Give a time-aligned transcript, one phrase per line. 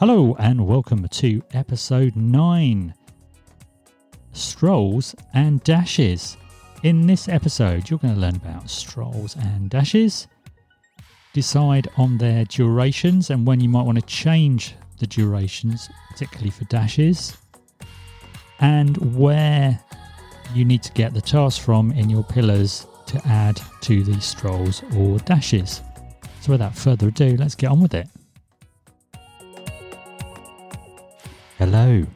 [0.00, 2.94] Hello, and welcome to episode 9
[4.30, 6.36] Strolls and Dashes.
[6.84, 10.28] In this episode, you're going to learn about strolls and dashes,
[11.32, 16.62] decide on their durations and when you might want to change the durations, particularly for
[16.66, 17.36] dashes,
[18.60, 19.80] and where
[20.54, 24.80] you need to get the task from in your pillars to add to the strolls
[24.96, 25.82] or dashes.
[26.40, 28.06] So, without further ado, let's get on with it.
[31.58, 32.06] Hello.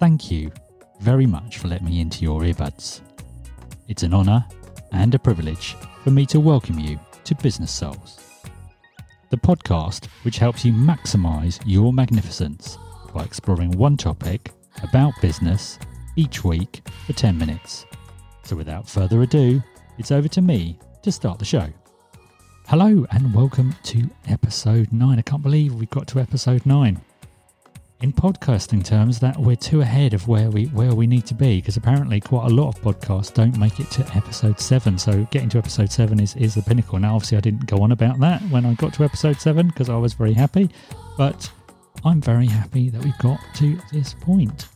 [0.00, 0.50] Thank you
[0.98, 3.00] very much for letting me into your earbuds.
[3.86, 4.44] It's an honour
[4.90, 8.18] and a privilege for me to welcome you to Business Souls,
[9.30, 12.78] the podcast which helps you maximise your magnificence
[13.14, 14.50] by exploring one topic
[14.82, 15.78] about business
[16.16, 17.86] each week for 10 minutes.
[18.42, 19.62] So, without further ado,
[19.98, 21.68] it's over to me to start the show.
[22.66, 25.16] Hello, and welcome to episode 9.
[25.16, 27.00] I can't believe we've got to episode 9
[28.02, 31.60] in podcasting terms that we're too ahead of where we where we need to be
[31.60, 35.48] because apparently quite a lot of podcasts don't make it to episode 7 so getting
[35.48, 36.98] to episode 7 is is the pinnacle.
[36.98, 39.88] Now obviously I didn't go on about that when I got to episode 7 because
[39.88, 40.70] I was very happy
[41.16, 41.50] but
[42.04, 44.68] I'm very happy that we've got to this point.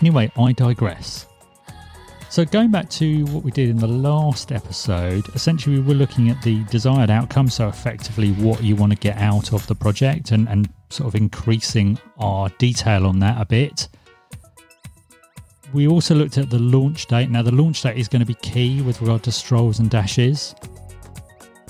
[0.00, 1.26] Anyway I digress
[2.32, 6.30] so, going back to what we did in the last episode, essentially we were looking
[6.30, 7.50] at the desired outcome.
[7.50, 11.20] So, effectively, what you want to get out of the project and, and sort of
[11.20, 13.86] increasing our detail on that a bit.
[15.74, 17.28] We also looked at the launch date.
[17.28, 20.54] Now, the launch date is going to be key with regard to strolls and dashes.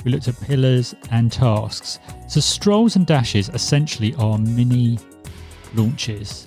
[0.04, 1.98] We looked at pillars and tasks.
[2.28, 5.00] So, strolls and dashes essentially are mini
[5.74, 6.46] launches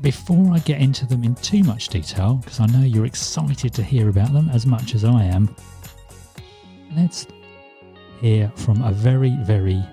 [0.00, 3.82] before I get into them in too much detail, because I know you're excited to
[3.82, 5.54] hear about them as much as I am,
[6.96, 7.26] let's
[8.20, 9.84] hear from a very, very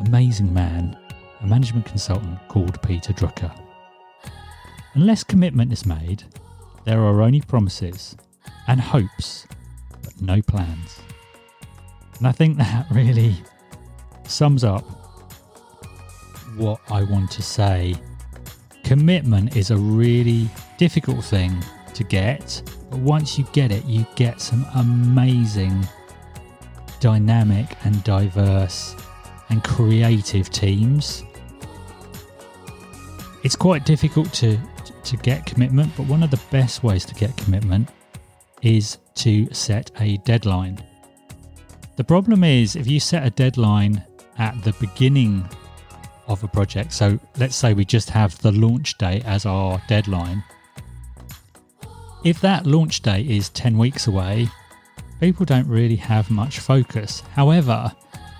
[0.00, 0.98] amazing man,
[1.40, 3.52] a management consultant called Peter Drucker.
[4.94, 6.24] Unless commitment is made,
[6.84, 8.16] there are only promises
[8.66, 9.46] and hopes,
[10.02, 10.98] but no plans.
[12.18, 13.36] And I think that really
[14.26, 14.84] sums up
[16.56, 17.94] what I want to say
[18.88, 21.52] commitment is a really difficult thing
[21.92, 25.86] to get, but once you get it, you get some amazing,
[26.98, 28.96] dynamic, and diverse
[29.50, 31.22] and creative teams.
[33.44, 34.58] It's quite difficult to
[35.04, 37.90] to get commitment, but one of the best ways to get commitment
[38.62, 40.82] is to set a deadline.
[41.96, 44.02] The problem is if you set a deadline
[44.38, 45.46] at the beginning
[46.28, 46.92] of a project.
[46.92, 50.44] So let's say we just have the launch date as our deadline.
[52.24, 54.48] If that launch date is 10 weeks away,
[55.20, 57.22] people don't really have much focus.
[57.32, 57.92] However,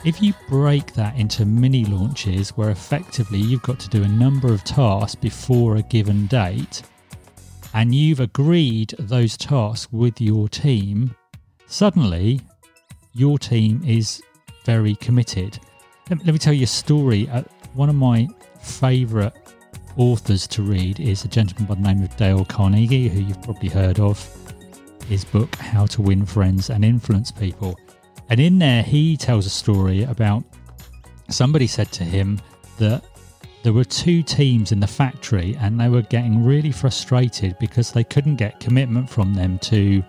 [0.05, 4.53] if you break that into mini launches where effectively you've got to do a number
[4.53, 6.83] of tasks before a given date,
[7.75, 11.15] and you've agreed those tasks with your team,
[11.67, 12.41] suddenly
[13.13, 14.23] your team is
[14.65, 15.59] very committed.
[16.11, 17.29] Let, me tell you a story.
[17.29, 17.43] Uh,
[17.79, 18.27] One of my
[18.61, 19.33] favourite
[19.97, 23.69] authors to read is a gentleman by the name of Dale Carnegie, who you've probably
[23.69, 24.19] heard of.
[25.07, 27.79] His book, How to Win Friends and Influence People.
[28.31, 30.43] And in there, he tells a story about
[31.29, 32.41] somebody said to him
[32.81, 33.05] that
[33.63, 38.03] there were two teams in the factory and they were getting really frustrated because they
[38.03, 40.03] couldn't get commitment from them to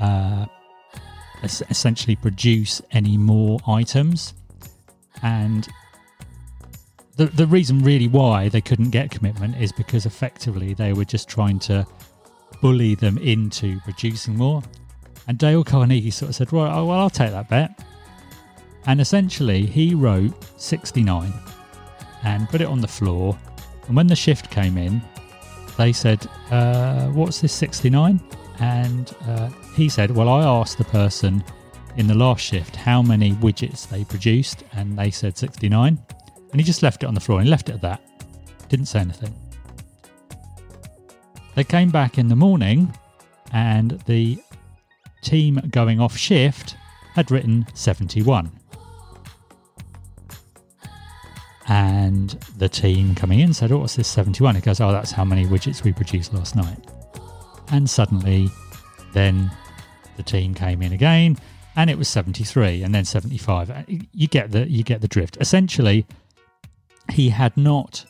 [0.00, 0.46] uh,
[1.42, 4.32] essentially produce any more items.
[5.20, 5.68] And
[7.18, 11.28] the, the reason really why they couldn't get commitment is because effectively they were just
[11.28, 11.84] trying to
[12.62, 14.62] bully them into producing more.
[15.26, 17.84] And Dale Carnegie sort of said, well, oh, well, I'll take that bet.
[18.86, 21.32] And essentially, he wrote 69
[22.22, 23.36] and put it on the floor.
[23.88, 25.02] And when the shift came in,
[25.76, 28.20] they said, uh, What's this 69?
[28.60, 31.44] And uh, he said, Well, I asked the person
[31.96, 35.98] in the last shift how many widgets they produced, and they said 69.
[36.50, 38.00] And he just left it on the floor and left it at that.
[38.68, 39.34] Didn't say anything.
[41.54, 42.94] They came back in the morning
[43.52, 44.38] and the
[45.22, 46.76] team going off shift
[47.14, 48.50] had written 71.
[51.66, 54.54] And the team coming in said, Oh, what's this 71?
[54.54, 56.78] He goes, Oh, that's how many widgets we produced last night.
[57.70, 58.48] And suddenly,
[59.12, 59.50] then
[60.16, 61.36] the team came in again
[61.76, 63.84] and it was 73 and then 75.
[64.12, 65.36] You get the you get the drift.
[65.40, 66.06] Essentially,
[67.10, 68.04] he had not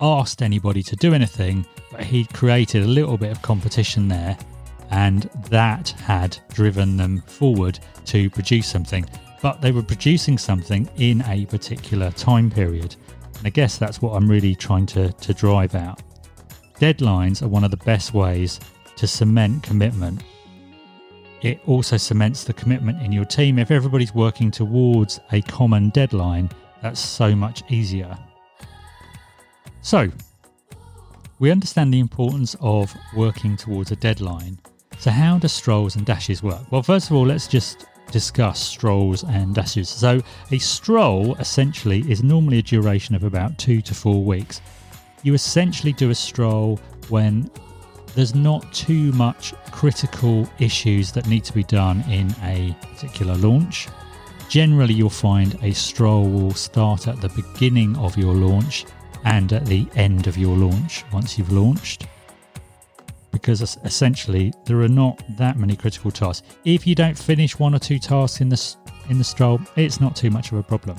[0.00, 4.36] asked anybody to do anything, but he'd created a little bit of competition there,
[4.90, 9.04] and that had driven them forward to produce something.
[9.42, 12.96] But they were producing something in a particular time period.
[13.38, 16.02] And I guess that's what I'm really trying to, to drive out.
[16.80, 18.60] Deadlines are one of the best ways
[18.96, 20.22] to cement commitment.
[21.42, 23.58] It also cements the commitment in your team.
[23.58, 26.48] If everybody's working towards a common deadline,
[26.80, 28.16] that's so much easier.
[29.84, 30.10] So,
[31.40, 34.58] we understand the importance of working towards a deadline.
[34.98, 36.62] So, how do strolls and dashes work?
[36.72, 39.90] Well, first of all, let's just discuss strolls and dashes.
[39.90, 44.62] So, a stroll essentially is normally a duration of about two to four weeks.
[45.22, 46.80] You essentially do a stroll
[47.10, 47.50] when
[48.14, 53.88] there's not too much critical issues that need to be done in a particular launch.
[54.48, 58.86] Generally, you'll find a stroll will start at the beginning of your launch
[59.24, 62.06] and at the end of your launch once you've launched.
[63.32, 66.46] Because essentially, there are not that many critical tasks.
[66.64, 68.76] If you don't finish one or two tasks in the,
[69.08, 70.96] in the stroll, it's not too much of a problem.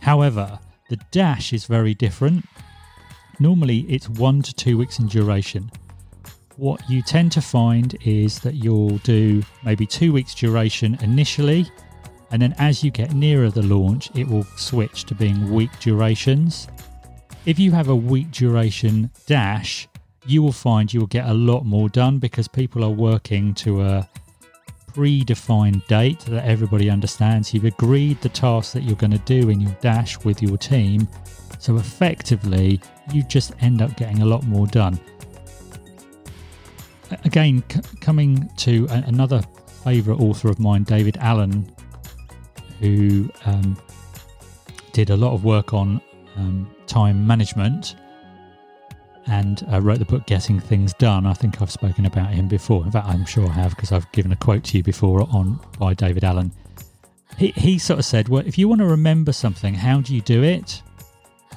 [0.00, 2.44] However, the dash is very different.
[3.38, 5.70] Normally, it's one to two weeks in duration.
[6.56, 11.70] What you tend to find is that you'll do maybe two weeks duration initially,
[12.32, 16.66] and then as you get nearer the launch, it will switch to being week durations.
[17.48, 19.88] If you have a week duration dash,
[20.26, 23.80] you will find you will get a lot more done because people are working to
[23.80, 24.08] a
[24.92, 27.54] predefined date that everybody understands.
[27.54, 31.08] You've agreed the task that you're going to do in your dash with your team.
[31.58, 32.82] So effectively,
[33.14, 35.00] you just end up getting a lot more done.
[37.24, 39.40] Again, c- coming to a- another
[39.84, 41.74] favourite author of mine, David Allen,
[42.78, 43.74] who um,
[44.92, 46.02] did a lot of work on
[46.38, 47.96] um, time management
[49.26, 51.26] and uh, wrote the book Getting Things Done.
[51.26, 52.84] I think I've spoken about him before.
[52.84, 55.60] In fact, I'm sure I have because I've given a quote to you before on
[55.78, 56.50] by David Allen.
[57.36, 60.22] He, he sort of said, Well, if you want to remember something, how do you
[60.22, 60.82] do it?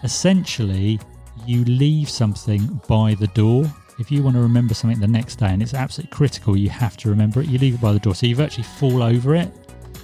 [0.03, 0.99] Essentially,
[1.45, 3.71] you leave something by the door.
[3.99, 6.97] If you want to remember something the next day and it's absolutely critical, you have
[6.97, 8.15] to remember it, you leave it by the door.
[8.15, 9.51] So you virtually fall over it.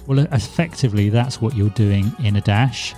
[0.06, 2.94] Well, effectively, that's what you're doing in a dash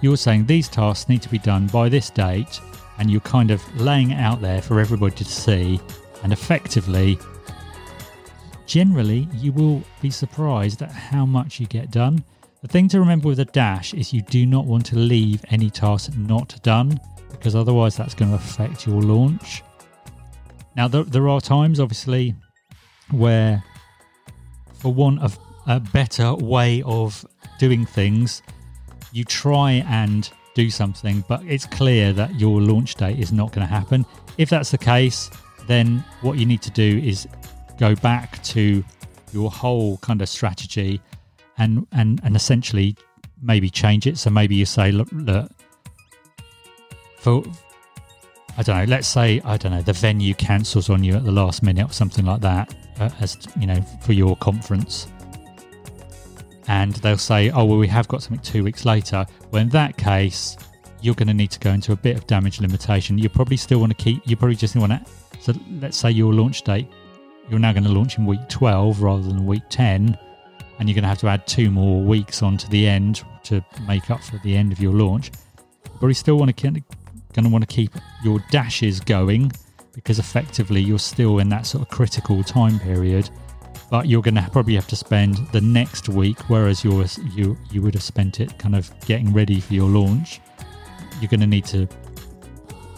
[0.00, 2.60] you're saying these tasks need to be done by this date,
[2.98, 5.80] and you're kind of laying it out there for everybody to see,
[6.22, 7.18] and effectively,
[8.66, 12.24] generally, you will be surprised at how much you get done.
[12.62, 15.70] The thing to remember with a dash is you do not want to leave any
[15.70, 16.98] task not done
[17.30, 19.62] because otherwise that's going to affect your launch.
[20.76, 22.34] Now, there, there are times, obviously,
[23.10, 23.62] where,
[24.74, 27.24] for want of a better way of
[27.58, 28.42] doing things,
[29.12, 33.66] you try and do something, but it's clear that your launch date is not going
[33.66, 34.04] to happen.
[34.38, 35.30] If that's the case,
[35.66, 37.28] then what you need to do is
[37.78, 38.84] go back to
[39.32, 41.00] your whole kind of strategy
[41.58, 42.96] and and and essentially
[43.42, 44.18] maybe change it.
[44.18, 45.50] So maybe you say, look, look
[47.18, 47.44] for
[48.56, 48.84] I don't know.
[48.84, 51.92] Let's say I don't know the venue cancels on you at the last minute or
[51.92, 55.06] something like that, uh, as you know for your conference
[56.68, 59.26] and they'll say, oh, well, we have got something two weeks later.
[59.50, 60.56] Well, in that case,
[61.00, 63.18] you're going to need to go into a bit of damage limitation.
[63.18, 65.00] You probably still want to keep, you probably just want to,
[65.40, 66.86] so let's say your launch date,
[67.48, 70.18] you're now going to launch in week 12 rather than week 10,
[70.78, 74.10] and you're going to have to add two more weeks onto the end to make
[74.10, 75.32] up for the end of your launch.
[76.00, 76.84] But you still want to, going
[77.44, 79.52] to want to keep your dashes going
[79.94, 83.30] because effectively you're still in that sort of critical time period
[83.90, 87.82] but you're going to probably have to spend the next week, whereas yours you you
[87.82, 90.40] would have spent it kind of getting ready for your launch.
[91.20, 91.88] You're going to need to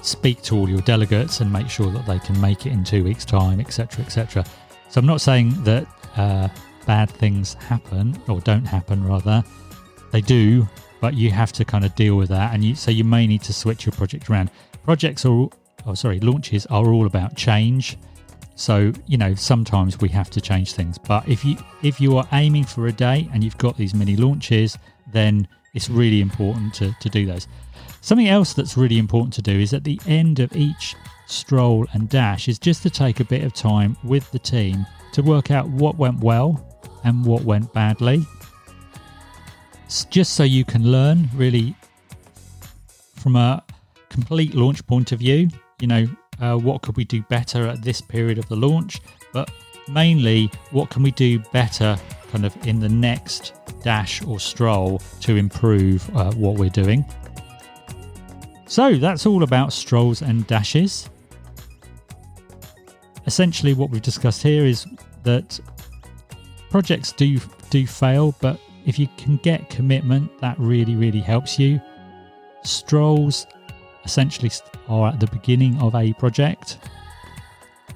[0.02, 3.04] speak to all your delegates and make sure that they can make it in two
[3.04, 4.44] weeks' time, etc., etc.
[4.88, 6.48] So I'm not saying that uh,
[6.86, 9.44] bad things happen or don't happen, rather
[10.10, 10.68] they do,
[11.00, 13.42] but you have to kind of deal with that, and you so you may need
[13.42, 14.50] to switch your project around.
[14.82, 15.48] Projects are,
[15.86, 17.96] oh sorry, launches are all about change
[18.54, 20.98] so, you know, sometimes we have to change things.
[20.98, 24.16] But if you if you are aiming for a day and you've got these mini
[24.16, 24.76] launches,
[25.12, 27.48] then it's really important to, to do those.
[28.00, 32.08] Something else that's really important to do is at the end of each stroll and
[32.08, 35.68] dash is just to take a bit of time with the team to work out
[35.68, 36.66] what went well
[37.04, 38.26] and what went badly.
[39.84, 41.74] It's just so you can learn really
[43.14, 43.62] from a
[44.08, 45.48] complete launch point of view,
[45.80, 46.06] you know,
[46.40, 49.00] uh, what could we do better at this period of the launch,
[49.32, 49.50] but
[49.88, 51.98] mainly what can we do better
[52.30, 57.04] kind of in the next dash or stroll to improve uh, what we're doing.
[58.66, 61.10] So that's all about strolls and dashes.
[63.26, 64.86] Essentially, what we've discussed here is
[65.24, 65.58] that
[66.70, 71.80] projects do do fail, but if you can get commitment, that really really helps you.
[72.62, 73.46] Strolls
[74.04, 74.50] essentially
[74.88, 76.78] are at the beginning of a project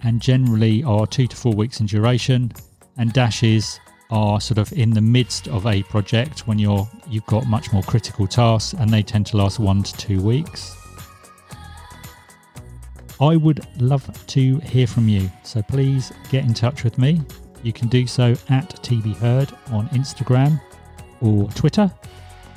[0.05, 2.53] and generally are two to four weeks in duration,
[2.99, 3.81] and dashes
[4.11, 7.83] are sort of in the midst of a project when you're you've got much more
[7.83, 10.77] critical tasks and they tend to last one to two weeks.
[13.21, 17.23] I would love to hear from you, so please get in touch with me.
[17.63, 20.61] You can do so at TB Heard on Instagram
[21.21, 21.91] or Twitter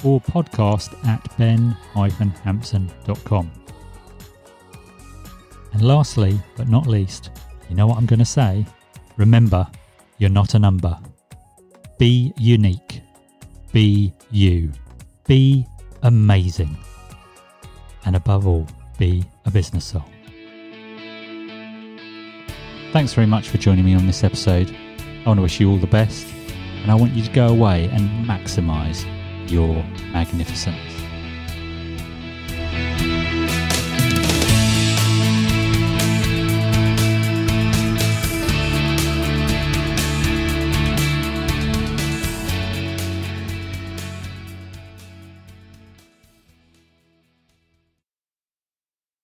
[0.03, 3.51] or podcast at ben-hampson.com.
[5.73, 7.31] And lastly, but not least,
[7.69, 8.65] you know what I'm going to say?
[9.17, 9.67] Remember,
[10.17, 10.97] you're not a number.
[11.97, 13.01] Be unique.
[13.71, 14.71] Be you.
[15.25, 15.65] Be
[16.03, 16.77] amazing.
[18.05, 18.65] And above all,
[18.97, 20.05] be a business soul.
[22.93, 24.73] Thanks very much for joining me on this episode.
[25.25, 26.25] I want to wish you all the best,
[26.81, 29.05] and I want you to go away and maximize
[29.49, 31.06] your magnificence.